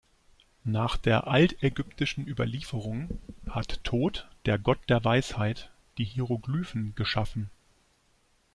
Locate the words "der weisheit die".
4.89-6.05